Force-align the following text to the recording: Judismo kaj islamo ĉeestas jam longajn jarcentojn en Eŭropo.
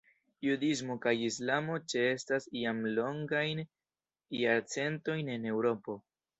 Judismo 0.45 0.95
kaj 1.03 1.13
islamo 1.25 1.75
ĉeestas 1.93 2.49
jam 2.61 2.81
longajn 2.97 3.63
jarcentojn 4.41 5.35
en 5.39 5.51
Eŭropo. 5.55 6.01